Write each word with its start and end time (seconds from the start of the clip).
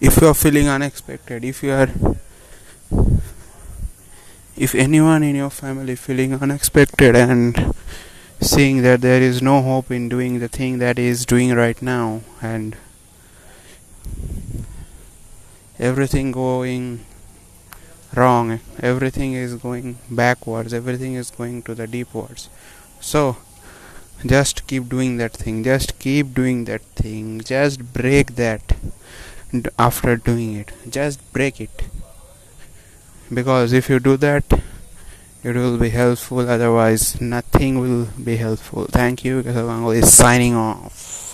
if 0.00 0.20
you 0.20 0.26
are 0.28 0.34
feeling 0.34 0.68
unexpected 0.68 1.44
if 1.44 1.62
you 1.62 1.70
are 1.70 1.88
if 4.56 4.74
anyone 4.74 5.22
in 5.22 5.36
your 5.36 5.50
family 5.50 5.96
feeling 5.96 6.34
unexpected 6.34 7.16
and 7.16 7.74
seeing 8.40 8.82
that 8.82 9.00
there 9.00 9.22
is 9.22 9.40
no 9.40 9.62
hope 9.62 9.90
in 9.90 10.08
doing 10.08 10.38
the 10.40 10.48
thing 10.48 10.78
that 10.78 10.98
is 10.98 11.24
doing 11.24 11.54
right 11.54 11.80
now 11.80 12.20
and 12.42 12.76
everything 15.78 16.30
going 16.30 17.04
wrong 18.14 18.60
everything 18.80 19.32
is 19.32 19.54
going 19.54 19.98
backwards 20.10 20.72
everything 20.72 21.14
is 21.14 21.30
going 21.30 21.62
to 21.62 21.74
the 21.74 21.86
deepwards 21.86 22.48
so 23.00 23.36
just 24.24 24.66
keep 24.66 24.88
doing 24.88 25.16
that 25.16 25.32
thing 25.32 25.64
just 25.64 25.98
keep 25.98 26.32
doing 26.32 26.64
that 26.64 26.82
thing 26.94 27.40
just 27.40 27.92
break 27.92 28.36
that 28.36 28.76
after 29.78 30.16
doing 30.16 30.56
it 30.56 30.72
just 30.88 31.20
break 31.32 31.60
it. 31.60 31.84
Because 33.32 33.72
if 33.72 33.88
you 33.88 34.00
do 34.00 34.16
that 34.18 34.44
it 35.42 35.54
will 35.56 35.78
be 35.78 35.90
helpful 35.90 36.40
otherwise 36.40 37.20
nothing 37.20 37.78
will 37.78 38.08
be 38.22 38.36
helpful. 38.36 38.86
Thank 38.86 39.24
you 39.24 39.42
is 39.42 40.12
signing 40.12 40.54
off 40.54 41.23